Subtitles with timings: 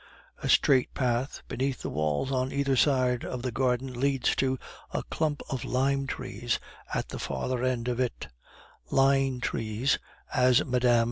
[0.41, 4.57] A straight path beneath the walls on either side of the garden leads to
[4.89, 6.57] a clump of lime trees
[6.91, 8.27] at the further end of it;
[8.89, 9.99] line trees,
[10.33, 10.99] as Mme.